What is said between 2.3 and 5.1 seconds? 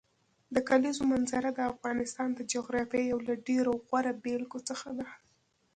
د جغرافیې یو له ډېرو غوره بېلګو څخه ده.